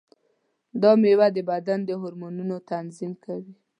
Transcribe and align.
دا 0.81 0.91
مېوه 1.01 1.27
د 1.33 1.37
بدن 1.49 1.79
د 1.85 1.89
هورمونونو 2.01 2.55
تنظیم 2.69 3.13
کوي. 3.25 3.53